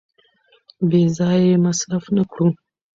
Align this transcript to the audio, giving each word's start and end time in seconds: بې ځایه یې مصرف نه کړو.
بې 0.89 1.01
ځایه 1.17 1.45
یې 1.49 1.55
مصرف 1.65 2.03
نه 2.15 2.23
کړو. 2.31 2.47